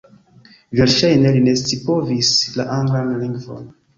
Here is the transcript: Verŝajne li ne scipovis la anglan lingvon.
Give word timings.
Verŝajne 0.79 1.33
li 1.35 1.43
ne 1.49 1.53
scipovis 1.59 2.31
la 2.57 2.67
anglan 2.79 3.15
lingvon. 3.21 3.71